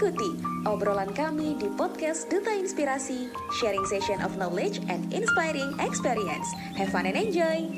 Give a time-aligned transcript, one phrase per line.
[0.00, 0.32] Ikuti
[0.64, 3.28] obrolan kami di podcast Duta Inspirasi,
[3.60, 6.48] sharing session of knowledge and inspiring experience.
[6.72, 7.68] Have fun and enjoy!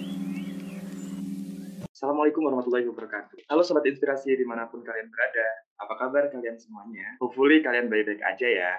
[1.90, 3.42] Assalamualaikum warahmatullahi wabarakatuh.
[3.50, 5.67] Halo Sobat Inspirasi di mana pun kalian berada.
[5.82, 7.19] Apa kabar kalian semuanya?
[7.19, 8.73] Hopefully kalian baik-baik aja ya.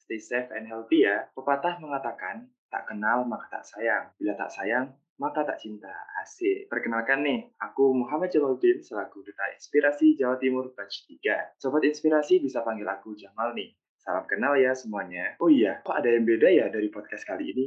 [0.00, 1.28] Stay safe and healthy ya.
[1.36, 4.08] Pepatah mengatakan, tak kenal maka tak sayang.
[4.16, 5.92] Bila tak sayang, maka tak cinta.
[6.20, 6.68] Asik.
[6.68, 11.56] Perkenalkan nih, aku Muhammad Jamaluddin selaku Duta Inspirasi Jawa Timur Batch 3.
[11.56, 13.72] Sobat Inspirasi bisa panggil aku Jamal nih.
[13.96, 15.34] Salam kenal ya semuanya.
[15.42, 17.66] Oh iya, kok ada yang beda ya dari podcast kali ini?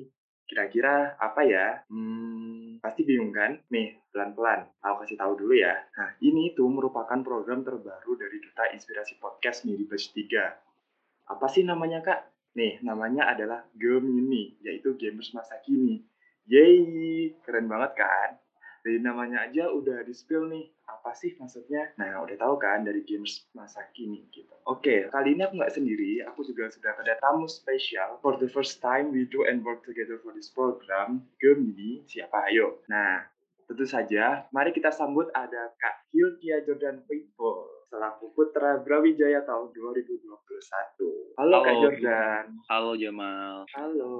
[0.49, 1.83] Kira-kira apa ya?
[1.91, 3.59] Hmm, pasti bingung kan?
[3.69, 4.65] Nih, pelan-pelan.
[4.81, 5.77] Aku kasih tahu dulu ya.
[5.99, 11.29] Nah, ini tuh merupakan program terbaru dari Duta Inspirasi Podcast nih di Batch 3.
[11.29, 12.21] Apa sih namanya, Kak?
[12.57, 16.01] Nih, namanya adalah Gemini, yaitu Gamers Masa Kini.
[16.49, 18.41] Yeay, keren banget kan?
[18.81, 21.93] Dari namanya aja udah di-spill nih, apa sih maksudnya?
[22.01, 24.49] Nah, udah tahu kan dari games masa kini gitu.
[24.65, 28.17] Oke, kali ini aku nggak sendiri, aku juga sudah ada tamu spesial.
[28.25, 32.81] For the first time we do and work together for this program, Gemini, siapa ayo?
[32.89, 33.29] Nah,
[33.69, 40.21] tentu saja, mari kita sambut ada Kak Hilkia Jordan People selaku Putra Brawijaya tahun 2021.
[40.21, 41.09] Halo,
[41.41, 42.45] Halo Kak Jordan.
[42.69, 43.65] Halo Jamal.
[43.73, 44.13] Halo.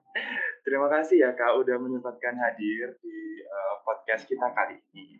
[0.64, 5.18] Terima kasih ya Kak udah menyempatkan hadir di uh, podcast kita kali ini.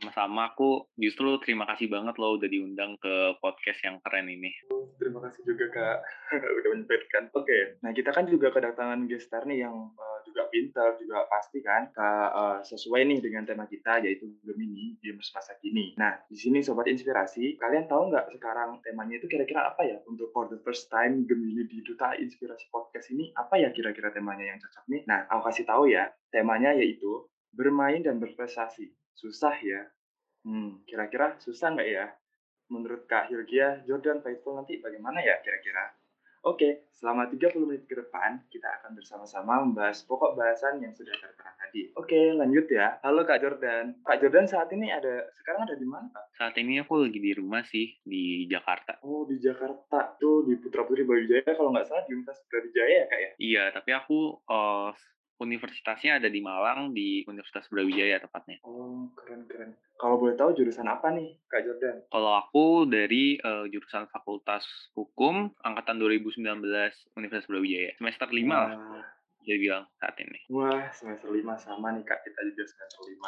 [0.00, 4.48] Sama-sama, aku justru terima kasih banget loh udah diundang ke podcast yang keren ini.
[4.96, 5.98] Terima kasih juga Kak,
[6.56, 7.28] udah menyempatkan.
[7.36, 7.62] Oke, okay.
[7.84, 12.30] nah kita kan juga kedatangan gestar nih yang uh, juga pintar, juga pasti kan Kak,
[12.30, 15.98] uh, sesuai nih dengan tema kita yaitu Gemini, Games Masa Kini.
[15.98, 20.30] Nah, di sini Sobat Inspirasi, kalian tahu nggak sekarang temanya itu kira-kira apa ya untuk
[20.30, 24.58] for the first time Gemini di Duta Inspirasi Podcast ini, apa ya kira-kira temanya yang
[24.62, 25.02] cocok nih?
[25.10, 28.94] Nah, aku kasih tahu ya, temanya yaitu bermain dan berprestasi.
[29.18, 29.90] Susah ya?
[30.46, 32.06] Hmm, kira-kira susah nggak ya?
[32.70, 35.99] Menurut Kak Hilgia, Jordan Faithful nanti bagaimana ya kira-kira?
[36.40, 41.52] Oke, selama 30 menit ke depan, kita akan bersama-sama membahas pokok bahasan yang sudah tertera
[41.60, 41.92] tadi.
[42.00, 42.96] Oke, lanjut ya.
[43.04, 44.00] Halo Kak Jordan.
[44.00, 46.32] Kak Jordan saat ini ada, sekarang ada di mana Kak?
[46.40, 48.96] Saat ini aku lagi di rumah sih, di Jakarta.
[49.04, 50.16] Oh, di Jakarta.
[50.16, 53.30] Tuh, di Putra Putri Brawijaya, kalau nggak salah di Universitas Brawijaya ya Kak ya?
[53.36, 54.18] Iya, tapi aku
[54.48, 54.96] uh,
[55.40, 58.60] universitasnya ada di Malang di Universitas Brawijaya tepatnya.
[58.68, 59.70] Oh keren keren.
[59.96, 61.96] Kalau boleh tahu jurusan apa nih Kak Jordan?
[62.08, 66.44] Kalau aku dari uh, jurusan Fakultas Hukum angkatan 2019
[67.16, 68.68] Universitas Brawijaya semester 5 Wah.
[68.68, 69.04] lah.
[69.40, 70.40] Jadi bilang saat ini.
[70.52, 73.24] Wah, semester 5 sama nih Kak, kita juga semester 5.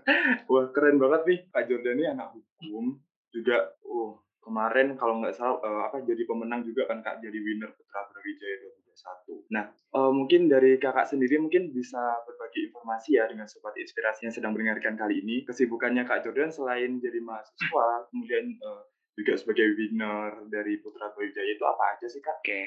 [0.54, 3.02] Wah, keren banget nih Kak Jordan ini anak hukum
[3.34, 7.74] juga oh kemarin kalau nggak salah uh, apa jadi pemenang juga kan Kak jadi winner
[7.74, 8.56] Putra Brawijaya
[8.96, 9.52] 2021.
[9.52, 14.34] Nah, uh, mungkin dari Kakak sendiri mungkin bisa berbagi informasi ya dengan sobat inspirasi yang
[14.34, 15.44] sedang mendengarkan kali ini.
[15.44, 18.82] Kesibukannya Kak Jordan selain jadi mahasiswa, kemudian uh,
[19.16, 22.40] juga sebagai winner dari Putra Brawijaya itu apa aja sih Kak?
[22.40, 22.48] Oke.
[22.48, 22.64] Okay.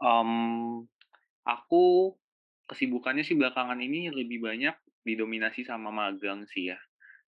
[0.00, 0.32] Um,
[1.46, 2.14] aku
[2.66, 6.78] kesibukannya sih belakangan ini lebih banyak didominasi sama magang sih ya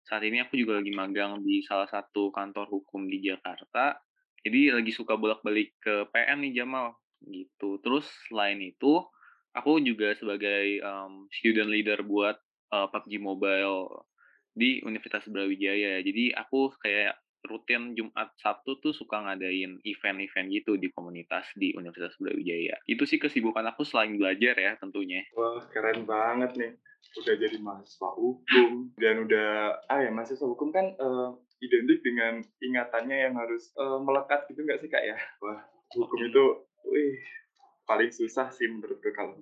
[0.02, 4.02] saat ini aku juga lagi magang di salah satu kantor hukum di Jakarta.
[4.42, 7.78] Jadi lagi suka bolak-balik ke PM nih Jamal gitu.
[7.82, 9.02] Terus selain itu,
[9.54, 12.36] aku juga sebagai um, student leader buat
[12.72, 14.06] uh, PUBG Mobile
[14.52, 16.00] di Universitas Brawijaya.
[16.02, 22.14] Jadi aku kayak rutin Jumat Sabtu tuh suka ngadain event-event gitu di komunitas di Universitas
[22.22, 22.78] Brawijaya.
[22.86, 25.26] Itu sih kesibukan aku selain belajar ya tentunya.
[25.34, 26.72] Wah, keren banget nih
[27.18, 29.50] udah jadi mahasiswa hukum dan udah
[29.90, 34.80] ah ya mahasiswa hukum kan uh, identik dengan ingatannya yang harus uh, melekat gitu nggak
[34.80, 35.60] sih kak ya wah
[35.92, 36.44] hukum itu
[36.86, 37.18] wih
[37.86, 39.38] paling susah sih menurut gue kalau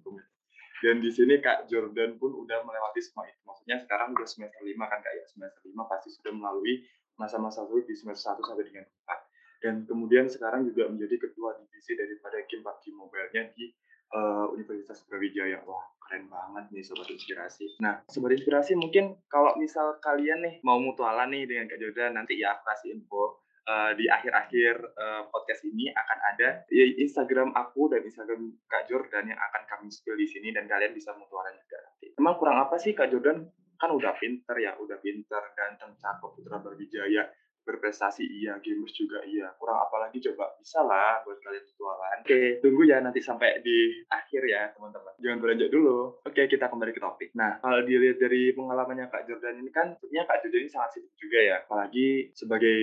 [0.81, 4.89] dan di sini kak Jordan pun udah melewati semua itu maksudnya sekarang udah semester lima
[4.89, 6.85] kan kak ya semester lima pasti sudah melalui
[7.21, 9.21] masa-masa sulit di semester satu sampai dengan empat
[9.61, 13.69] dan kemudian sekarang juga menjadi ketua divisi daripada game PUBG Mobile-nya di
[14.17, 15.61] uh, Universitas Brawijaya.
[15.69, 17.77] Wah, keren banget nih Sobat Inspirasi.
[17.85, 22.41] Nah, Sobat Inspirasi mungkin kalau misal kalian nih mau mutualan nih dengan Kak Jordan, nanti
[22.41, 23.45] ya aku kasih info.
[23.71, 29.31] Uh, di akhir-akhir uh, podcast ini akan ada ya, Instagram aku dan Instagram Kak Jordan
[29.31, 31.79] yang akan kami spill di sini dan kalian bisa mutualan juga.
[32.19, 33.47] Emang kurang apa sih Kak Jordan?
[33.79, 37.31] Kan udah pinter ya, udah pinter, ganteng, cakep, putra berwijaya
[37.65, 39.53] berprestasi iya, gamers juga iya.
[39.57, 42.17] Kurang apalagi coba bisa lah buat kalian virtualan.
[42.25, 45.13] Oke, tunggu ya nanti sampai di akhir ya teman-teman.
[45.21, 45.99] Jangan beranjak dulu.
[46.25, 47.31] Oke, kita kembali ke topik.
[47.37, 51.15] Nah, kalau dilihat dari pengalamannya Kak Jordan ini kan, tentunya Kak Jordan ini sangat sibuk
[51.21, 51.57] juga ya.
[51.65, 52.79] Apalagi sebagai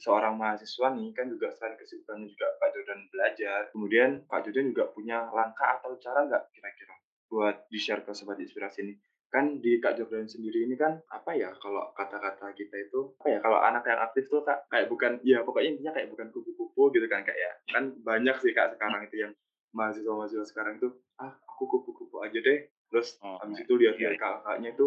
[0.00, 3.60] seorang mahasiswa nih kan juga selain kesibukannya juga Kak Jordan belajar.
[3.70, 6.94] Kemudian Kak Jordan juga punya langkah atau cara nggak kira-kira
[7.28, 8.94] buat di-share ke sobat inspirasi ini
[9.34, 13.38] kan di Kak Jordan sendiri ini kan apa ya kalau kata-kata kita itu apa ya
[13.42, 17.10] kalau anak yang aktif tuh kak kayak bukan ya pokoknya intinya kayak bukan kupu-kupu gitu
[17.10, 17.50] kan kak ya.
[17.74, 19.34] Kan banyak sih kak sekarang itu yang
[19.74, 22.70] mahasiswa-mahasiswa sekarang itu ah aku kupu-kupu aja deh.
[22.94, 24.14] Terus Oh, habis itu lihat iya.
[24.14, 24.86] lihat kakaknya itu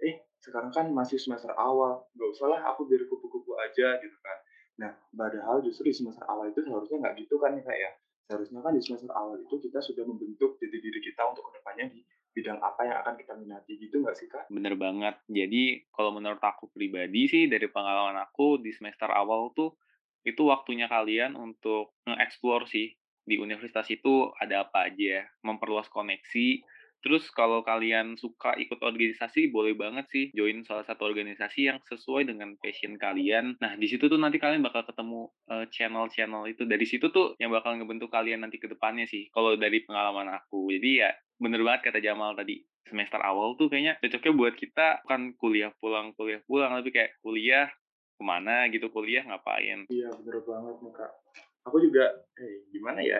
[0.00, 4.38] eh sekarang kan masih semester awal nggak usah lah aku biar kupu-kupu aja gitu kan.
[4.80, 7.90] Nah padahal justru di semester awal itu seharusnya nggak gitu kan ya kak ya.
[8.32, 11.92] Seharusnya kan di semester awal itu kita sudah membentuk diri diri kita untuk ke depannya
[11.92, 12.00] di
[12.34, 14.50] bidang apa yang akan kita minati gitu nggak sih kak?
[14.50, 15.16] Bener banget.
[15.30, 19.78] Jadi kalau menurut aku pribadi sih dari pengalaman aku di semester awal tuh
[20.26, 22.90] itu waktunya kalian untuk nge-explore sih
[23.24, 26.60] di universitas itu ada apa aja, memperluas koneksi.
[27.04, 32.24] Terus kalau kalian suka ikut organisasi boleh banget sih join salah satu organisasi yang sesuai
[32.24, 33.60] dengan passion kalian.
[33.60, 35.28] Nah, di situ tuh nanti kalian bakal ketemu
[35.68, 36.64] channel-channel itu.
[36.64, 39.28] Dari situ tuh yang bakal ngebentuk kalian nanti ke depannya sih.
[39.36, 40.72] Kalau dari pengalaman aku.
[40.72, 45.22] Jadi ya bener banget kata Jamal tadi semester awal tuh kayaknya cocoknya buat kita bukan
[45.40, 47.66] kuliah pulang kuliah pulang tapi kayak kuliah
[48.14, 51.12] ke mana gitu kuliah ngapain Iya bener banget nih kak.
[51.64, 52.04] Aku juga,
[52.36, 53.16] eh gimana ya?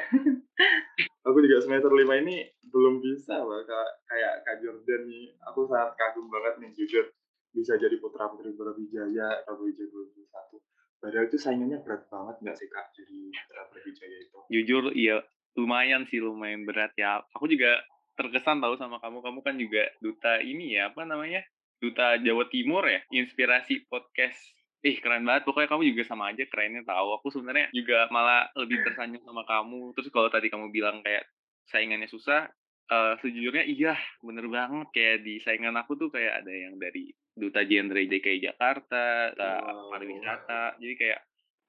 [1.27, 5.33] aku juga semester lima ini belum bisa loh kak, kayak Kak Jordan nih.
[5.49, 7.09] Aku sangat kagum banget nih jujur
[7.57, 10.61] bisa jadi putra putri Brawijaya Brawijaya 2021.
[11.01, 14.39] Padahal itu saingannya berat banget nggak sih kak jadi putra Brawijaya itu?
[14.53, 15.17] jujur iya
[15.55, 17.81] lumayan sih lumayan berat ya aku juga
[18.15, 19.19] terkesan tahu sama kamu.
[19.21, 21.43] Kamu kan juga duta ini ya apa namanya
[21.79, 24.39] duta Jawa Timur ya inspirasi podcast.
[24.85, 25.49] Ih keren banget.
[25.49, 29.97] Pokoknya kamu juga sama aja kerennya tahu aku sebenarnya juga malah lebih tersanjung sama kamu.
[29.97, 31.25] Terus kalau tadi kamu bilang kayak
[31.69, 32.47] saingannya susah
[32.85, 34.93] eh sejujurnya iya bener banget.
[34.93, 39.89] Kayak di saingan aku tuh kayak ada yang dari duta genre DKI Jakarta duta Wow.
[39.97, 40.77] pariwisata.
[40.77, 41.21] Jadi kayak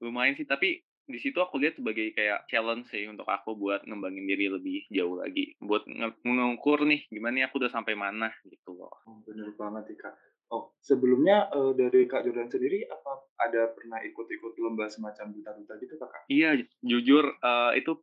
[0.04, 0.44] lumayan sih.
[0.44, 4.90] Tapi di situ aku lihat sebagai kayak challenge sih untuk aku buat ngembangin diri lebih
[4.90, 5.86] jauh lagi buat
[6.26, 10.16] mengukur nih gimana nih aku udah sampai mana gitu loh Oh, bener banget nih kak.
[10.50, 15.94] Oh sebelumnya eh, dari Kak Jordan sendiri apa ada pernah ikut-ikut lomba semacam duta-duta gitu
[15.98, 16.24] kakak?
[16.30, 18.02] iya jujur eh, itu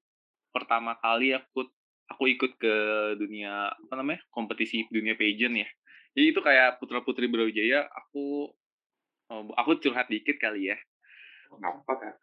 [0.55, 1.67] pertama kali aku
[2.07, 2.75] aku ikut ke
[3.19, 5.69] dunia apa namanya kompetisi dunia pageant ya
[6.15, 8.53] jadi itu kayak putra putri Brawijaya aku
[9.33, 10.79] oh, aku curhat dikit kali ya
[11.53, 12.17] Kenapa kak?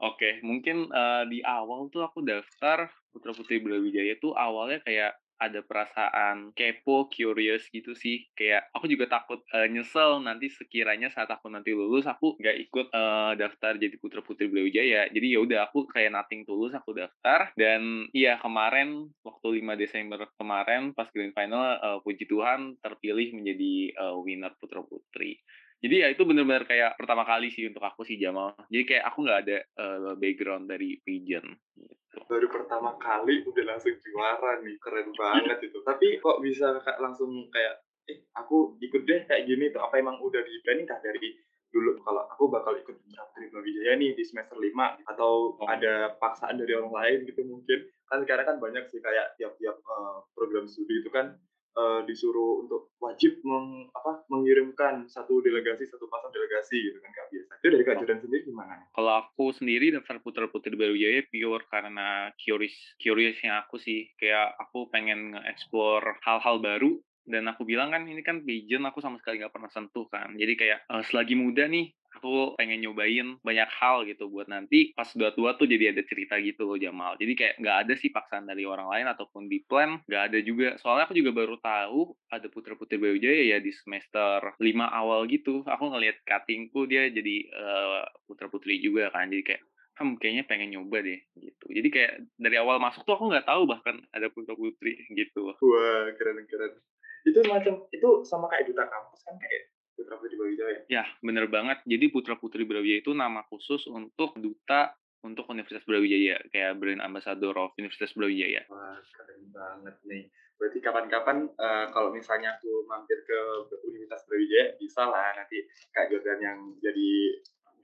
[0.00, 5.64] Oke, mungkin eh, di awal tuh aku daftar Putra Putri Brawijaya tuh awalnya kayak ada
[5.64, 8.28] perasaan kepo, curious gitu sih.
[8.36, 12.86] Kayak aku juga takut eh, nyesel nanti sekiranya saat aku nanti lulus aku nggak ikut
[12.92, 15.08] eh, daftar jadi Putra Putri Brawijaya.
[15.08, 20.28] Jadi ya udah aku kayak nothing tulus aku daftar dan iya kemarin waktu 5 Desember
[20.36, 25.40] kemarin pas grand final eh, puji Tuhan terpilih menjadi eh, winner Putra Putri.
[25.80, 28.52] Jadi ya itu benar-benar kayak pertama kali sih untuk aku sih Jamal.
[28.68, 31.94] Jadi kayak aku nggak ada eh, background dari pageant gitu.
[32.26, 37.30] baru pertama kali udah langsung juara nih keren banget itu tapi kok bisa kakak langsung
[37.48, 41.38] kayak eh aku ikut deh kayak gini tuh apa emang udah di planning kah dari
[41.70, 44.74] dulu kalau aku bakal ikut Putra Brawijaya nih di semester 5
[45.06, 45.68] atau Oh.
[45.70, 50.18] ada paksaan dari orang lain gitu mungkin kan sekarang kan banyak sih kayak tiap-tiap eh,
[50.34, 51.38] program studi itu kan
[51.80, 57.26] eh, disuruh untuk wajib meng, apa, mengirimkan satu delegasi satu pasang delegasi gitu kan kak
[57.32, 57.96] biasa itu dari kak.
[58.04, 63.80] Jordan sendiri gimana Kalau aku sendiri daftar Putra Putri Brawijaya pure karena curious curiousnya aku
[63.80, 64.12] sih.
[64.20, 69.16] Kayak aku pengen nge-explore hal-hal baru dan aku bilang kan ini kan pageant aku sama
[69.22, 70.36] sekali nggak pernah sentuh kan.
[70.36, 75.06] Jadi kayak eh, selagi muda nih aku pengen nyobain banyak hal gitu buat nanti pas
[75.14, 77.14] udah tua tuh jadi ada cerita gitu loh Jamal.
[77.16, 80.74] Jadi kayak nggak ada sih paksaan dari orang lain ataupun di plan nggak ada juga.
[80.82, 85.62] Soalnya aku juga baru tahu ada Putra Putri Brawijaya ya di semester 5 awal gitu.
[85.64, 89.30] Aku ngelihat cuttingku dia jadi eh, Putra Putri juga kan.
[89.30, 89.62] Jadi kayak
[90.02, 91.66] hmm, kayaknya pengen nyoba deh gitu.
[91.70, 95.54] Jadi kayak dari awal masuk tuh aku nggak tahu bahkan ada Putra Putri gitu.
[95.54, 96.74] Wah, keren keren.
[97.22, 99.69] Itu semacam itu sama kayak duta kampus kan kayak
[100.00, 100.80] Putra Putri Brawijaya.
[100.88, 101.84] Ya, bener banget.
[101.84, 107.52] Jadi Putra Putri Brawijaya itu nama khusus untuk duta untuk Universitas Brawijaya, kayak brand ambassador
[107.60, 108.64] of Universitas Brawijaya.
[108.72, 110.24] Wah, keren banget nih.
[110.56, 113.38] Berarti kapan-kapan eh, kalau misalnya aku mampir ke
[113.84, 117.08] Universitas Brawijaya bisa lah nanti Kak Jordan yang jadi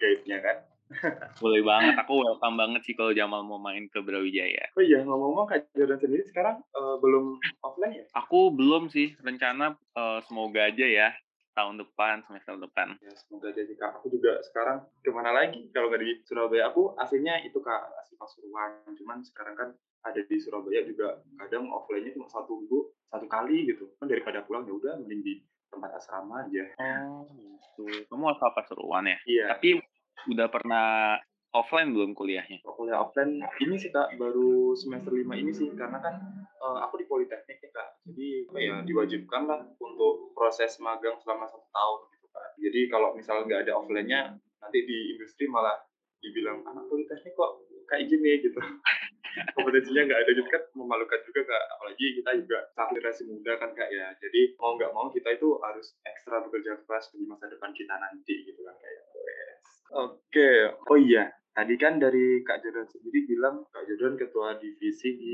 [0.01, 0.57] guide-nya kan.
[1.43, 4.73] Boleh banget, aku welcome banget sih kalau Jamal mau main ke Brawijaya.
[4.73, 8.05] Oh iya, ngomong-ngomong Kak Jordan sendiri sekarang eh, belum offline ya?
[8.17, 11.13] Aku belum sih, rencana eh, semoga aja ya
[11.57, 13.01] tahun depan, semester depan.
[13.01, 13.99] Ya, semoga aja sih Kak.
[13.99, 16.69] Aku juga sekarang ke mana lagi kalau nggak di Surabaya.
[16.69, 18.85] Aku aslinya itu Kak, asli Pasuruan.
[18.93, 19.69] Cuman sekarang kan
[20.05, 23.89] ada di Surabaya juga kadang offline-nya cuma satu minggu, satu kali gitu.
[23.97, 25.35] Kan daripada pulang ya udah mending di
[25.73, 26.63] tempat asrama aja.
[26.77, 27.89] Oh, gitu.
[28.13, 29.19] Kamu asal Pasuruan ya?
[29.25, 29.57] Iya.
[29.57, 29.81] Tapi
[30.29, 31.17] udah pernah
[31.57, 32.61] offline belum kuliahnya?
[32.69, 36.21] Kuliah offline ini sih Kak, baru semester 5 ini sih karena kan
[36.61, 37.89] uh, aku di Politeknik ya Kak.
[38.09, 42.49] Jadi apa ya diwajibkan lah untuk proses magang selama satu tahun gitu Kak.
[42.61, 44.21] Jadi kalau misalnya nggak ada offline-nya
[44.61, 45.77] nanti di industri malah
[46.21, 48.59] dibilang anak Politeknik kok kayak gini gitu
[49.57, 53.89] kompetensinya nggak ada gitu kan memalukan juga kak apalagi kita juga generasi muda kan kak
[53.93, 57.95] ya jadi mau nggak mau kita itu harus ekstra bekerja keras di masa depan kita
[57.97, 60.57] nanti gitu kan kayak oke okay.
[60.91, 65.33] oh iya tadi kan dari kak Jordan sendiri bilang kak Jordan ketua divisi di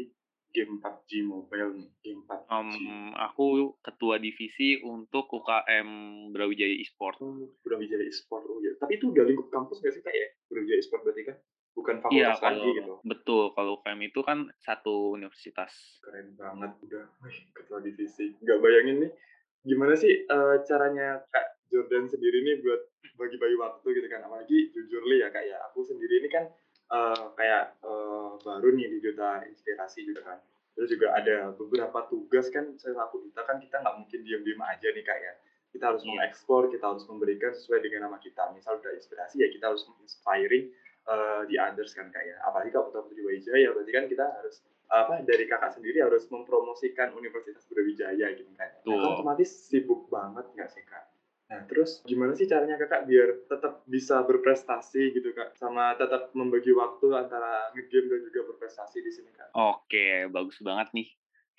[0.52, 2.48] game PUBG Mobile nih, game PUBG.
[2.52, 5.88] Um, aku ketua divisi untuk UKM
[6.30, 7.18] Brawijaya Esport.
[7.24, 8.76] Oh, Brawijaya Esport, oh ya.
[8.76, 10.28] Tapi itu udah lingkup kampus nggak sih kak ya?
[10.52, 11.36] Brawijaya Esport berarti kan?
[11.72, 12.94] bukan Iya, fakultas lagi kalau gitu.
[13.02, 15.72] betul, kalau UKM itu kan satu universitas.
[16.04, 18.36] Keren banget udah, wih, ketua divisi.
[18.44, 19.10] Nggak bayangin nih,
[19.64, 22.80] gimana sih eh, caranya Kak Jordan sendiri nih buat
[23.16, 24.20] bagi-bagi waktu gitu kan.
[24.28, 26.44] Apalagi jujur li ya Kak ya, aku sendiri ini kan
[26.92, 30.38] eh, kayak eh, baru nih di Duta Inspirasi gitu kan.
[30.72, 35.04] Terus juga ada beberapa tugas kan selaku duta kan kita nggak mungkin diam-diam aja nih
[35.04, 35.32] Kak ya.
[35.72, 36.08] Kita harus Iya.
[36.12, 38.52] mengekspor, kita harus memberikan sesuai dengan nama kita.
[38.52, 40.68] Misal udah inspirasi ya kita harus menginspiring
[41.02, 44.62] eh, di others kan kak ya apalagi kalau Putra Putri Wijaya berarti kan kita harus
[44.86, 49.02] apa dari kakak sendiri harus mempromosikan Universitas Brawijaya gitu kan nah, Betul.
[49.02, 51.02] kan otomatis sibuk banget nggak sih kak
[51.52, 56.72] nah terus gimana sih caranya kakak biar tetap bisa berprestasi gitu kak sama tetap membagi
[56.72, 61.08] waktu antara ngegame dan juga berprestasi di sini kak Oke, bagus banget nih.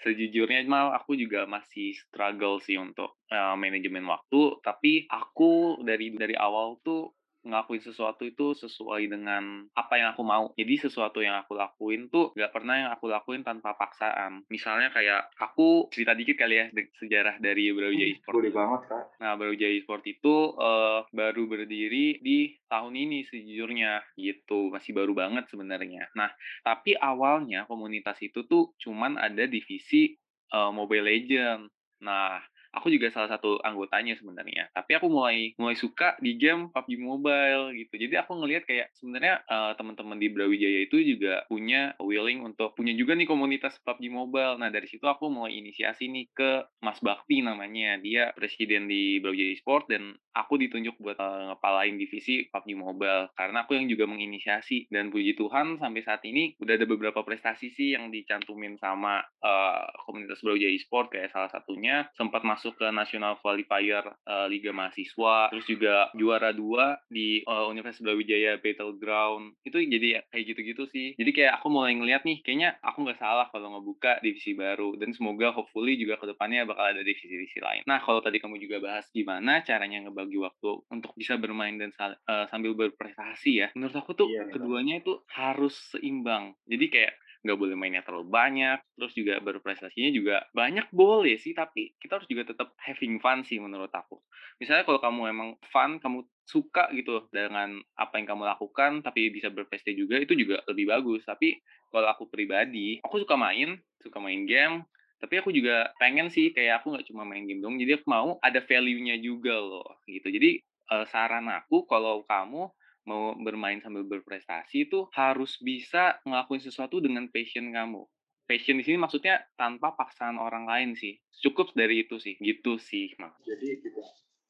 [0.01, 6.33] Sejujurnya mal aku juga masih struggle sih untuk eh, manajemen waktu, tapi aku dari dari
[6.33, 10.49] awal tuh ngelakuin sesuatu itu sesuai dengan apa yang aku mau.
[10.55, 14.47] Jadi sesuatu yang aku lakuin tuh nggak pernah yang aku lakuin tanpa paksaan.
[14.47, 16.65] Misalnya kayak aku cerita dikit kali ya
[16.97, 18.33] sejarah dari Brawijaya Esport.
[18.39, 24.71] boleh banget kak Nah, Brawijaya Esport itu eh, baru berdiri di tahun ini sejujurnya gitu,
[24.71, 26.09] masih baru banget sebenarnya.
[26.15, 26.31] Nah,
[26.63, 30.15] tapi awalnya komunitas itu tuh cuman ada divisi
[30.49, 31.67] eh, Mobile Legend.
[32.03, 32.39] Nah,
[32.73, 34.67] aku juga salah satu anggotanya sebenarnya.
[34.73, 37.93] Tapi aku mulai mulai suka di game PUBG Mobile gitu.
[37.95, 42.97] Jadi aku ngelihat kayak sebenarnya eh, teman-teman di Brawijaya itu juga punya willing untuk punya
[42.97, 44.57] juga nih komunitas PUBG Mobile.
[44.57, 46.51] Nah, dari situ aku mulai inisiasi nih ke
[46.81, 48.01] Mas Bakti namanya.
[48.01, 53.63] Dia presiden di Brawijaya Sport dan aku ditunjuk buat eh, ngepalain divisi PUBG Mobile karena
[53.63, 57.93] aku yang juga menginisiasi dan puji Tuhan sampai saat ini udah ada beberapa prestasi sih
[57.93, 64.07] yang dicantumin sama eh, komunitas Brawijaya Sport kayak salah satunya sempat masuk ke national qualifier
[64.23, 69.59] eh, Liga Mahasiswa terus juga juara dua di eh, Universitas Brawijaya Battleground.
[69.67, 71.07] Itu jadi ya kayak gitu-gitu sih.
[71.19, 74.95] Jadi kayak aku mulai ngeliat nih kayaknya aku nggak salah kalau ngebuka divisi baru.
[74.95, 77.81] Dan semoga hopefully juga ke depannya bakal ada divisi-divisi lain.
[77.83, 82.19] Nah kalau tadi kamu juga bahas gimana caranya ngebagi waktu untuk bisa bermain dan sal-
[82.23, 86.55] eh, sambil berprestasi ya menurut aku tuh Iya, keduanya itu harus seimbang.
[86.65, 91.91] Jadi kayak nggak boleh mainnya terlalu banyak terus juga berprestasinya juga banyak boleh sih tapi
[91.99, 94.23] kita harus juga tetap having fun sih menurut aku.
[94.63, 99.51] Misalnya kalau kamu emang fun kamu suka gitu dengan apa yang kamu lakukan tapi bisa
[99.51, 101.27] berprestasi juga itu juga lebih bagus.
[101.27, 101.59] Tapi
[101.91, 104.87] kalau aku pribadi aku suka main suka main game
[105.19, 108.35] tapi aku juga pengen sih kayak aku nggak cuma main game dong jadi aku mau
[108.43, 110.31] ada value-nya juga loh gitu.
[110.31, 112.71] Jadi eh, saran aku kalau kamu
[113.03, 118.03] mau bermain sambil berprestasi itu harus bisa ngelakuin sesuatu dengan passion kamu.
[118.43, 121.19] Passion di sini maksudnya tanpa paksaan orang lain sih.
[121.43, 123.35] Cukup dari itu sih, gitu sih, Mas.
[123.43, 123.99] jadi gitu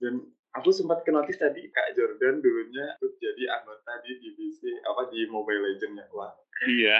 [0.04, 0.20] dan
[0.60, 5.24] aku sempat ke notice tadi Kak Jordan dulunya ikut jadi anggota di divisi apa di
[5.32, 6.34] Mobile Legends ya wah
[6.68, 6.98] Iya.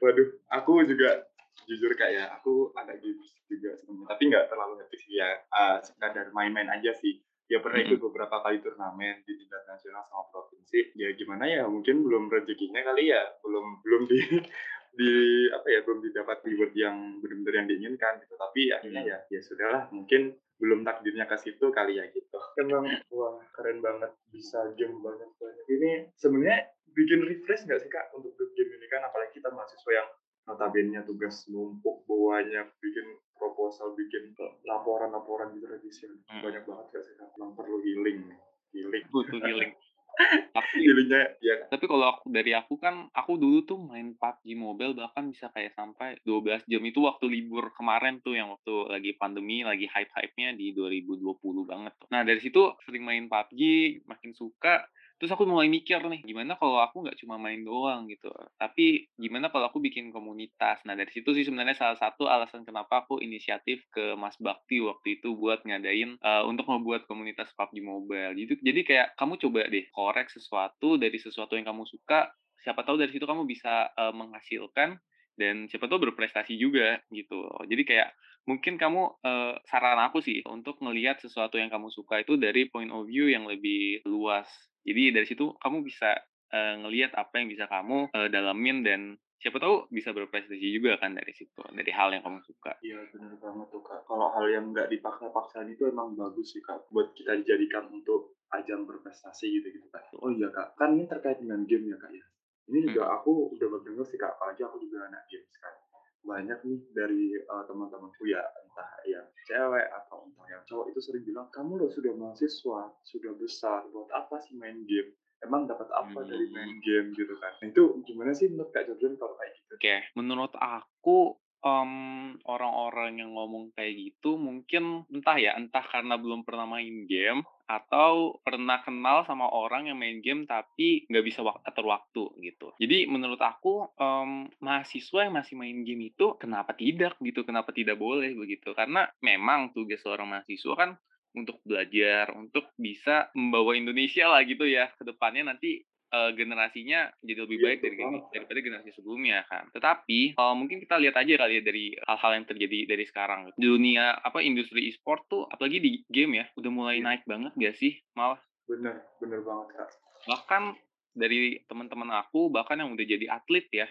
[0.00, 1.28] Waduh, aku juga
[1.68, 5.76] jujur kak ya, aku agak games juga sebenarnya, tapi nggak terlalu ngerti sih ya, uh,
[5.84, 7.20] sekadar main-main aja sih.
[7.50, 10.94] Ya pernah ikut beberapa kali turnamen di tingkat nasional sama provinsi.
[10.94, 14.18] Ya gimana ya, mungkin belum rezekinya kali ya, belum belum di
[14.98, 15.12] di
[15.50, 18.38] apa ya, belum didapat reward yang benar-benar yang diinginkan gitu.
[18.38, 22.38] Tapi akhirnya ya ya sudahlah, mungkin belum takdirnya ke situ kali ya gitu.
[22.62, 25.64] Emang wah keren banget bisa game banyak banyak.
[25.66, 30.08] Ini sebenarnya bikin refresh nggak sih kak untuk game ini kan apalagi kita mahasiswa yang
[30.50, 33.06] notabene tugas numpuk banyak bikin
[33.38, 34.34] proposal bikin
[34.66, 36.42] laporan-laporan gitu revisi Hmm.
[36.42, 38.26] banyak banget gak sih memang perlu healing
[38.74, 39.72] healing Butuh healing.
[40.56, 44.98] Tapi healingnya ya tapi kalau aku dari aku kan aku dulu tuh main PUBG Mobile
[44.98, 49.62] bahkan bisa kayak sampai 12 jam itu waktu libur kemarin tuh yang waktu lagi pandemi
[49.62, 52.10] lagi hype-hype-nya di 2020 banget tuh.
[52.10, 53.62] Nah, dari situ sering main PUBG,
[54.10, 54.82] makin suka
[55.20, 59.52] Terus aku mulai mikir nih, gimana kalau aku nggak cuma main doang gitu, tapi gimana
[59.52, 60.80] kalau aku bikin komunitas.
[60.88, 65.20] Nah dari situ sih sebenarnya salah satu alasan kenapa aku inisiatif ke Mas Bakti waktu
[65.20, 68.32] itu buat ngadain, eee, untuk membuat komunitas PUBG Mobile.
[68.32, 72.32] Jadi jadi kayak kamu coba deh korek sesuatu dari sesuatu yang kamu suka,
[72.64, 74.96] siapa tahu dari situ kamu bisa, eee, menghasilkan
[75.36, 77.44] dan siapa tahu berprestasi juga gitu.
[77.68, 78.08] Jadi kayak
[78.48, 82.88] mungkin kamu, eee, saran aku sih untuk ngelihat sesuatu yang kamu suka itu dari point
[82.88, 84.48] of view yang lebih luas.
[84.88, 86.10] Jadi dari situ kamu bisa,
[86.54, 89.00] eee, ngelihat apa yang bisa kamu, eee, dalemin dan
[89.40, 92.76] siapa tahu bisa berprestasi juga kan dari situ, dari hal yang kamu suka.
[92.86, 94.00] Iya bener banget tuh Kak.
[94.08, 98.20] Kalau hal yang nggak dipaksa-paksain itu emang bagus sih Kak, buat kita dijadikan untuk
[98.56, 100.04] ajang berprestasi gitu-gitu Kak.
[100.24, 102.24] Oh iya Kak, kan ini terkait dengan game ya Kak ya.
[102.72, 105.74] Ini juga Mhm, aku udah mendengar sih Kak, apalagi aku juga anak games kan.
[106.20, 111.24] Banyak nih dari eh, teman-temanku ya, entah yang cewek atau entah yang cowok itu sering
[111.24, 115.12] bilang, kamu loh sudah mahasiswa, sudah besar, buat apa sih main game?
[115.40, 116.54] Emang dapat apa dari mmm.
[116.54, 117.56] main game gitu kan?
[117.64, 119.72] Nah itu gimana sih menurut Kak Jordan kalau kayak gitu?
[119.80, 121.18] Oke, menurut aku,
[121.64, 127.40] mmm, orang-orang yang ngomong kayak gitu mungkin entah ya, entah karena belum pernah main game
[127.70, 132.74] atau pernah kenal sama orang yang main game tapi nggak bisa wak atur waktu gitu.
[132.82, 137.94] Jadi menurut aku, mmm, mahasiswa yang masih main game itu kenapa tidak gitu, kenapa tidak
[137.94, 138.74] boleh begitu.
[138.74, 140.90] Karena memang tugas seorang mahasiswa kan
[141.30, 147.46] untuk belajar, untuk bisa membawa Indonesia lah gitu ya ke depannya nanti Eee, generasinya jadi
[147.46, 147.96] lebih Iya baik dari
[148.34, 149.70] daripada generasi sebelumnya kan.
[149.70, 153.40] Tetapi, eee, mungkin kita lihat aja kali ya dari hal-hal yang terjadi dari sekarang.
[153.54, 157.74] Dunia apa, industri e-sport tuh apalagi di game ya, udah mulai Iya naik banget nggak
[157.78, 157.92] sih?
[158.18, 159.88] Malah bener, bener banget Kak.
[160.26, 160.74] bahkan
[161.14, 163.86] dari teman-teman aku, bahkan yang udah jadi atlet ya,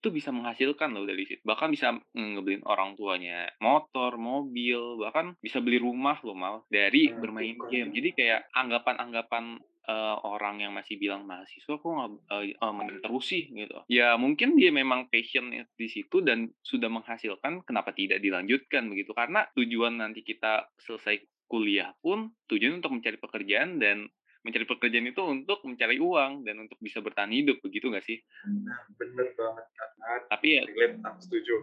[0.00, 1.42] itu bisa menghasilkan loh dari situ.
[1.44, 7.20] Bahkan bisa, ngebeliin orang tuanya motor, mobil, bahkan bisa beli rumah loh Mal, dari Nah
[7.20, 7.68] bermain kan.
[7.68, 7.90] game.
[7.92, 13.24] Jadi kayak anggapan-anggapan, eee, orang yang masih bilang mahasiswa kok nggak eee, eee, main terus
[13.28, 13.78] sih gitu.
[13.88, 19.12] Ya mungkin dia memang passion-nya di situ dan sudah menghasilkan, kenapa tidak dilanjutkan begitu.
[19.16, 24.06] Karena tujuan nanti kita selesai kuliah pun tujuan untuk mencari pekerjaan dan
[24.40, 28.18] mencari pekerjaan itu untuk mencari uang dan untuk bisa bertahan hidup, begitu nggak sih?
[28.64, 29.90] Nah, bener banget, Kak,
[30.32, 31.54] Tapi ya relate, aku setuju.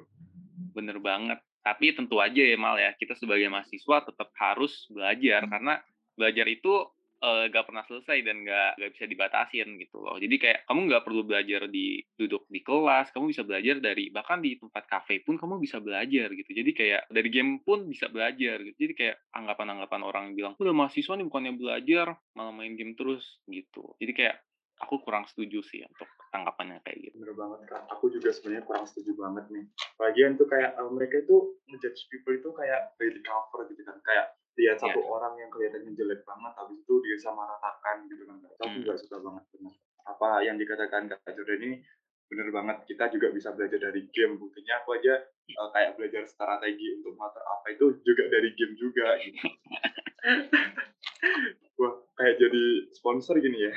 [0.77, 1.39] Bener banget.
[1.65, 5.81] Tapi tentu aja ya, Mal, ya, kita sebagai mahasiswa tetap harus belajar, karena
[6.15, 6.73] belajar itu,
[7.23, 10.15] eee, nggak pernah selesai dan nggak nggak bisa dibatasin gitu loh.
[10.21, 14.39] Jadi kayak kamu nggak perlu belajar di duduk di kelas, kamu bisa belajar dari bahkan
[14.43, 16.51] di tempat kafe pun kamu bisa belajar gitu.
[16.53, 18.77] Jadi kayak dari game pun bisa belajar gitu.
[18.77, 23.41] Jadi kayak anggapan-anggapan orang yang bilang, "Udah mahasiswa nih bukannya belajar, malah main game terus,"
[23.49, 23.97] gitu.
[24.01, 24.35] Jadi kayak
[24.77, 27.17] aku kurang setuju sih untuk anggapannya kayak gitu.
[27.17, 27.81] Bener banget, Kak.
[27.97, 29.65] Aku juga sebenarnya kurang setuju banget nih.
[29.97, 33.97] Lagian tuh kayak, eee, mereka itu nge-judge people itu kayak the cover gitu kan.
[34.05, 34.25] Kayak
[34.57, 36.21] lihat Iya, satu orang yang kelihatannya jelek
[37.17, 38.37] disamaratakan gitu kan.
[38.45, 38.81] Itu mhm.
[38.85, 39.73] nggak suka banget, bener.
[40.07, 41.77] Apa yang dikatakan Kak Jordan ini
[42.27, 42.77] bener banget.
[42.87, 44.37] Kita juga bisa belajar dari game.
[44.37, 45.13] Buktinya aku aja,
[45.49, 49.41] eee, kayak belajar strategi untuk motor apa itu juga dari game juga gitu.
[51.77, 53.73] Wah, kayak jadi sponsor gini ya?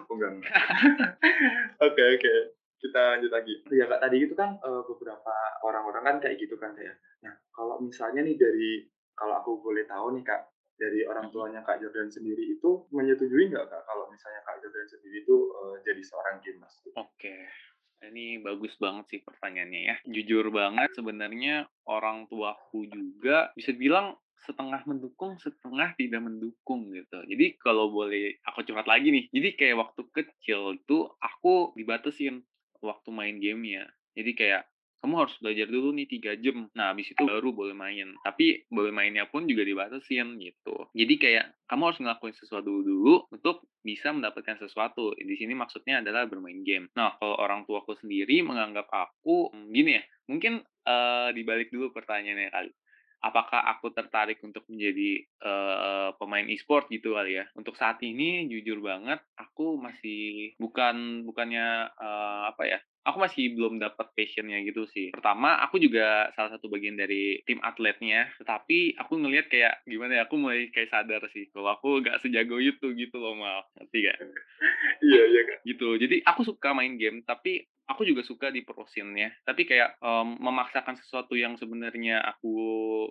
[0.00, 0.40] Aku enggak.
[1.84, 2.32] Oke oke,
[2.80, 3.54] kita lanjut lagi.
[3.68, 6.94] Iya Kak, tadi itu kan, eee, beberapa orang-orang kan kayak gitu kan Kak ya.
[7.28, 10.51] Nah, kalau misalnya nih dari kalau aku boleh tahu nih Kak,
[10.82, 15.22] dari orang tuanya Kak Jordan sendiri itu menyetujui nggak Kak, kalau misalnya Kak Jordan sendiri
[15.22, 16.94] itu, eee, jadi seorang gamers gitu?
[16.98, 17.36] Oke,
[18.02, 19.96] ini bagus banget sih pertanyaannya ya.
[20.10, 27.22] Jujur banget sebenarnya orang tuaku juga bisa dibilang setengah mendukung, setengah tidak mendukung gitu.
[27.30, 32.42] Jadi kalau boleh aku curhat lagi nih, jadi kayak waktu kecil itu aku dibatasin
[32.82, 33.86] waktu main gamenya.
[34.18, 34.66] Jadi kayak
[35.02, 36.70] kamu harus belajar dulu nih 3 jam.
[36.78, 38.14] Nah, habis itu baru boleh main.
[38.22, 40.86] Tapi boleh mainnya pun juga dibatasin gitu.
[40.94, 45.12] Jadi kayak kamu harus ngelakuin sesuatu dulu untuk bisa mendapatkan sesuatu.
[45.18, 46.86] Di sini maksudnya adalah bermain game.
[46.94, 52.50] Nah, kalau orang tuaku sendiri menganggap aku, mmm, gini ya, mungkin, eee, dibalik dulu pertanyaannya
[52.54, 52.70] kali.
[53.22, 57.46] Apakah aku tertarik untuk menjadi, eee, pemain e-sport gitu kali ya?
[57.54, 63.82] Untuk saat ini jujur banget aku masih bukan bukannya, eee, apa ya, aku masih belum
[63.82, 65.10] dapat passion-nya gitu sih.
[65.10, 70.22] Pertama, aku juga salah satu bagian dari tim atletnya, tetapi aku ngelihat kayak gimana ya,
[70.26, 74.18] aku mulai kayak sadar sih kalau aku nggak sejago itu gitu loh, Mal, ngerti nggak?
[75.02, 75.58] Iya iya Kak.
[75.66, 75.88] Gitu.
[75.98, 79.34] Jadi aku suka main game, tapi aku juga suka diperusinnya.
[79.42, 82.54] Tapi kayak, mmm, memaksakan sesuatu yang sebenarnya aku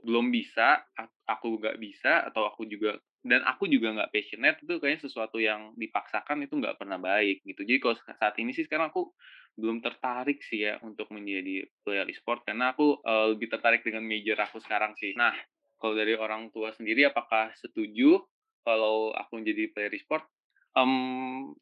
[0.07, 4.73] belum bisa, ak aku nggak bisa, atau aku juga dan aku juga nggak passionate itu
[4.81, 7.61] kayaknya sesuatu yang dipaksakan itu nggak pernah baik gitu.
[7.61, 9.13] Jadi kalau sa saat ini sih sekarang aku
[9.59, 14.37] belum tertarik sih ya untuk menjadi player e-sport karena aku, eee, lebih tertarik dengan major
[14.41, 15.13] aku sekarang sih.
[15.13, 15.35] Nah,
[15.77, 18.25] kalau dari orang tua sendiri apakah setuju
[18.65, 20.25] kalau aku menjadi player e-sport?
[20.73, 21.53] Um,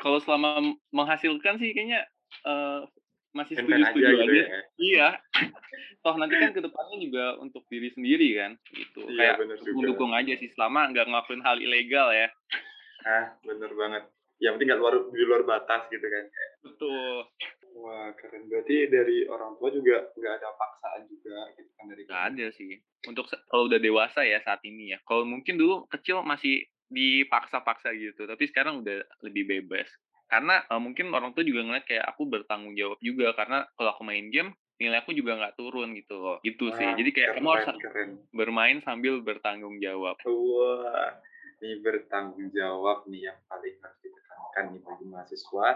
[0.00, 2.08] kalau selama menghasilkan sih kayaknya
[2.44, 2.88] uh,
[3.36, 4.24] masih setuju-setuju aja, aja.
[4.24, 4.60] Gitu ya.
[4.80, 5.08] Iya.
[6.04, 9.04] Toh nanti kan ke depannya juga untuk diri sendiri kan, gitu.
[9.10, 12.28] Iya, Kayak mendukung aja sih selama nggak ngelakuin hal ilegal ya.
[13.04, 14.02] Ah, bener banget.
[14.40, 16.24] Yang penting nggak luar di luar batas gitu kan.
[16.64, 17.16] Betul.
[17.76, 18.48] Wah keren.
[18.48, 22.02] Berarti dari orang tua juga nggak ada paksaan juga gitu kan dari.
[22.08, 22.72] Nggak ada sih.
[23.04, 24.98] Untuk kalau udah dewasa ya saat ini ya.
[25.04, 29.90] Kalau mungkin dulu kecil masih dipaksa-paksa gitu, tapi sekarang udah lebih bebas
[30.26, 34.02] karena uh, mungkin orang tua juga ngeliat kayak aku bertanggung jawab juga karena kalau aku
[34.02, 36.36] main game nilai aku juga nggak turun gitu loh.
[36.44, 38.10] Gitu Wah, sih jadi kayak keren, kamu harus keren.
[38.34, 40.18] bermain sambil bertanggung jawab.
[40.26, 41.10] Wah
[41.64, 45.68] ini bertanggung jawab nih yang paling harus ditekankan nih bagi mahasiswa.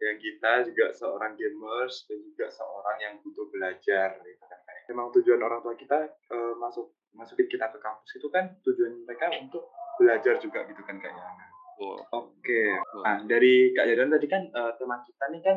[0.00, 4.60] Yang kita juga seorang gamers dan juga seorang yang butuh belajar gitu kan
[4.90, 9.30] memang tujuan orang tua kita uh, masuk masukin kita ke kampus itu kan tujuan mereka
[9.38, 9.70] untuk
[10.02, 11.49] belajar juga gitu kan kayaknya
[11.80, 12.36] Oke.
[12.44, 12.68] Okay.
[13.00, 15.56] Nah, dari Kak Jadan tadi kan uh, teman kita nih kan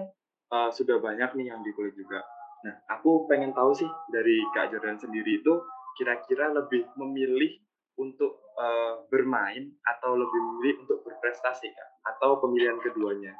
[0.55, 2.23] uh, sudah banyak nih yang dikulik juga.
[2.63, 5.53] Nah, aku pengen tahu sih dari Kak Jordan sendiri itu
[5.99, 7.59] kira-kira lebih memilih
[7.99, 11.89] untuk uh, bermain atau lebih memilih untuk berprestasi Kak?
[12.15, 13.35] Atau pemilihan keduanya?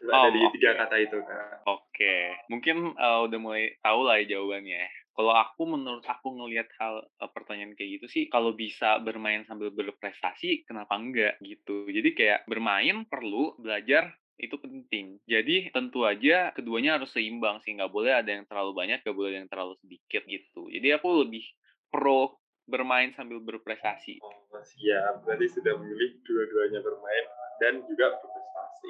[0.00, 0.52] Coba oh, dari okay.
[0.56, 1.64] tiga kata itu Kak.
[1.68, 2.22] Oke, okay.
[2.48, 4.84] mungkin uh, udah mulai tahu lah ya jawabannya.
[5.20, 9.68] Kalau aku menurut aku ngelihat hal uh, pertanyaan kayak gitu sih, kalau bisa bermain sambil
[9.68, 11.84] berprestasi, kenapa enggak gitu.
[11.92, 15.20] Jadi kayak bermain perlu, belajar itu penting.
[15.28, 19.28] Jadi tentu aja keduanya harus seimbang sih, nggak boleh ada yang terlalu banyak, nggak boleh
[19.36, 20.72] ada yang terlalu sedikit gitu.
[20.72, 21.44] Jadi aku lebih
[21.92, 24.24] pro bermain sambil berprestasi.
[24.24, 24.32] Oh,
[24.64, 25.20] siap.
[25.28, 27.24] Berarti sudah memilih dua-duanya bermain
[27.60, 28.88] dan juga berprestasi.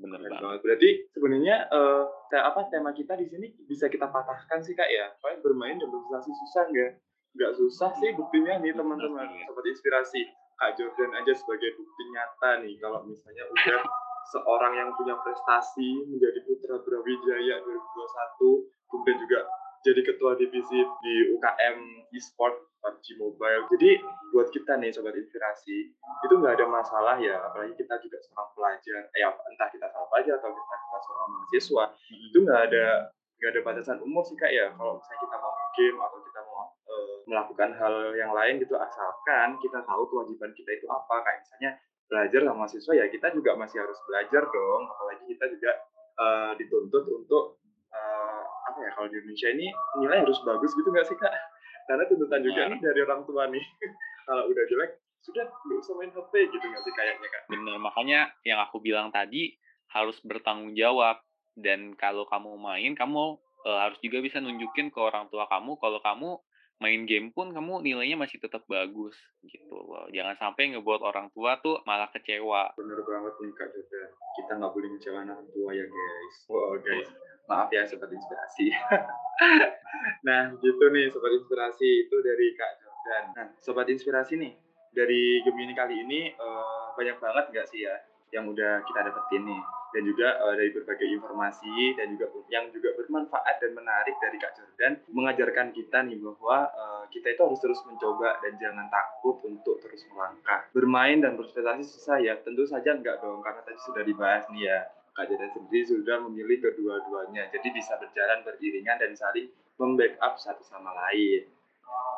[0.00, 0.60] Benar banget.
[0.64, 5.12] Berarti sebenarnya uh, apa tema kita di sini bisa kita patahkan sih kak ya.
[5.20, 6.92] Soalnya bermain dan berprestasi susah nggak?
[7.36, 9.28] Nggak susah sih buktinya nih teman-teman.
[9.46, 10.20] Seperti inspirasi
[10.60, 13.80] Kak Jordan aja sebagai bukti nyata nih kalau misalnya udah
[14.28, 19.40] seorang yang punya prestasi menjadi putra Brawijaya 2021 kemudian juga
[19.80, 21.76] jadi ketua divisi di UKM
[22.12, 23.64] e-sport PUBG Mobile.
[23.76, 23.90] Jadi
[24.32, 25.92] buat kita nih sobat inspirasi
[26.24, 30.34] itu nggak ada masalah ya, apalagi kita juga seorang pelajar, eh entah kita seorang pelajar
[30.40, 32.28] atau kita, kita seorang mahasiswa, hmm.
[32.32, 32.86] itu nggak ada
[33.40, 34.68] nggak ada batasan umur sih kak ya.
[34.76, 39.48] Kalau misalnya kita mau game atau kita mau uh, melakukan hal yang lain gitu, asalkan
[39.64, 41.24] kita tahu kewajiban kita itu apa.
[41.24, 41.70] Kayak misalnya
[42.10, 45.72] belajar sama mahasiswa ya kita juga masih harus belajar dong, apalagi kita juga
[46.20, 47.60] uh, dituntut untuk
[48.70, 49.66] apa ya kalau di Indonesia ini
[49.98, 51.34] nilai harus bagus gitu nggak sih kak?
[51.90, 52.68] Karena tuntutan juga nah.
[52.70, 53.64] nih dari orang tua nih.
[54.30, 57.42] kalau udah jelek sudah nggak usah main HP gitu nggak sih kayaknya kak?
[57.50, 59.58] Bener makanya yang aku bilang tadi
[59.90, 61.18] harus bertanggung jawab
[61.58, 65.98] dan kalau kamu main kamu uh, harus juga bisa nunjukin ke orang tua kamu kalau
[66.00, 66.38] kamu
[66.80, 69.12] main game pun kamu nilainya masih tetap bagus
[69.44, 70.08] gitu loh.
[70.08, 72.72] Jangan sampai ngebuat orang tua tuh malah kecewa.
[72.80, 74.02] Bener banget nih Kak Joda.
[74.40, 76.36] Kita nggak boleh ngecewa orang tua ya guys.
[76.48, 77.12] Wow guys,
[77.50, 78.70] maaf ya sobat inspirasi.
[80.26, 83.24] nah gitu nih sobat inspirasi itu dari Kak Jordan.
[83.34, 84.54] Nah sobat inspirasi nih
[84.94, 87.98] dari Gemini kali ini uh, banyak banget nggak sih ya
[88.30, 92.94] yang udah kita dapetin nih dan juga uh, dari berbagai informasi dan juga yang juga
[92.94, 97.82] bermanfaat dan menarik dari Kak Jordan mengajarkan kita nih bahwa uh, kita itu harus terus
[97.82, 100.70] mencoba dan jangan takut untuk terus melangkah.
[100.70, 104.80] Bermain dan berprestasi susah ya, tentu saja enggak dong karena tadi sudah dibahas nih ya.
[105.20, 110.96] Kak Jordan sendiri sudah memilih kedua-duanya, jadi bisa berjalan beriringan dan saling membackup satu sama
[110.96, 111.44] lain.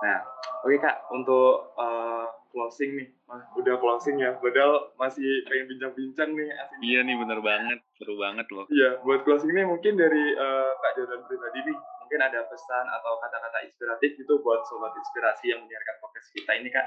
[0.07, 0.23] Nah,
[0.63, 3.11] oke okay, Kak, untuk uh, closing nih,
[3.59, 6.47] udah closing ya, padahal masih pengen bincang-bincang nih.
[6.55, 6.83] Aslinya.
[6.87, 8.71] Iya nih, bener banget, seru banget loh.
[8.71, 13.19] Iya, buat closing nih mungkin dari uh, Kak Jordan pribadi nih, mungkin ada pesan atau
[13.19, 16.87] kata-kata inspiratif gitu buat sobat inspirasi yang mendengarkan podcast kita ini Kak.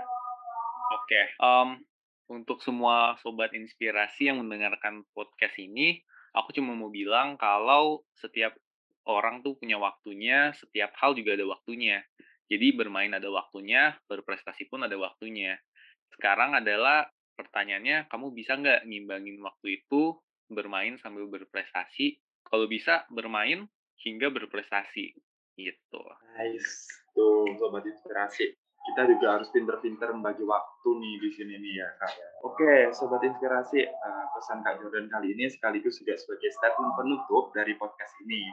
[0.95, 1.25] Oke, okay.
[1.43, 1.83] um,
[2.29, 6.01] untuk semua sobat inspirasi yang mendengarkan podcast ini,
[6.33, 8.57] aku cuma mau bilang kalau setiap
[9.05, 12.01] orang tuh punya waktunya, setiap hal juga ada waktunya.
[12.45, 15.57] Jadi bermain ada waktunya, berprestasi pun ada waktunya.
[16.13, 20.17] Sekarang adalah pertanyaannya, kamu bisa nggak ngimbangin waktu itu
[20.49, 22.21] bermain sambil berprestasi?
[22.45, 23.65] Kalau bisa, bermain
[24.01, 25.13] hingga berprestasi.
[25.57, 26.01] Gitu.
[26.37, 26.89] Nice.
[27.15, 28.53] Tuh, sobat inspirasi.
[28.85, 32.13] Kita juga harus pinter-pinter membagi waktu nih di sini nih ya, Kak.
[32.45, 37.73] Oke, sobat inspirasi, uh, pesan Kak Jordan kali ini sekaligus juga sebagai statement penutup dari
[37.81, 38.45] podcast ini.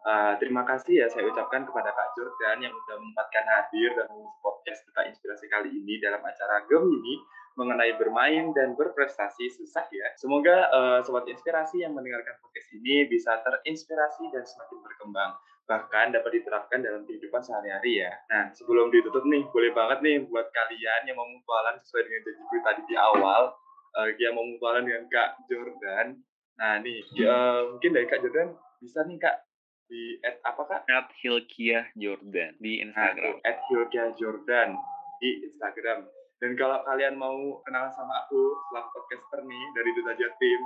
[0.00, 4.08] Uh, terima kasih ya saya ucapkan kepada Kak Jordan yang sudah menyempatkan hadir dan
[4.40, 7.20] podcast kita inspirasi kali ini dalam acara Gemini
[7.60, 10.08] mengenai bermain dan berprestasi susah ya.
[10.16, 15.36] Semoga uh, sobat inspirasi yang mendengarkan podcast ini bisa terinspirasi dan semakin berkembang
[15.70, 18.10] bahkan dapat diterapkan dalam kehidupan sehari-hari ya.
[18.26, 22.42] Nah, sebelum ditutup nih, boleh banget nih buat kalian yang mau mutualan sesuai dengan janji
[22.42, 23.54] gue tadi di awal,
[23.94, 26.18] uh, yang mau mutualan dengan Kak Jordan.
[26.58, 28.50] Nah nih, ya, mungkin dari Kak Jordan
[28.82, 29.46] bisa nih Kak
[29.86, 30.80] di at apa Kak?
[30.90, 33.38] At Hilkiah Jordan di Instagram.
[33.38, 34.74] Nah, at Hilkiah Jordan
[35.22, 36.10] di Instagram.
[36.42, 40.60] Dan kalau kalian mau kenalan sama aku selaku podcaster nih dari Duta Jatim,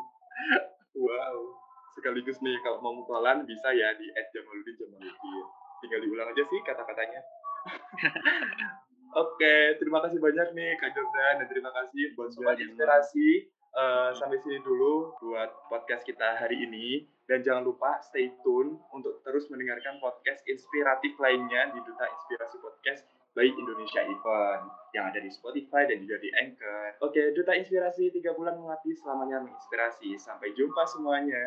[1.05, 1.64] wow,
[1.95, 5.45] sekaligus nih kalau mau mutualan bisa ya di Jamaludin Jamaludin.
[5.81, 7.21] Tinggal diulang aja sih kata-katanya.
[9.15, 13.47] Oke, terima kasih banyak nih Kak Jordan dan terima kasih buat semua inspirasi.
[13.75, 19.19] Uh, sampai sini dulu buat podcast kita hari ini dan jangan lupa stay tune untuk
[19.27, 23.03] terus mendengarkan podcast inspiratif lainnya di Duta Inspirasi Podcast
[23.35, 27.03] by Indonesia Event yang ada di Spotify dan juga di Anchor.
[27.03, 30.23] Oke, Duta Inspirasi tiga bulan melatih selamanya menginspirasi.
[30.23, 31.43] Sampai jumpa semuanya.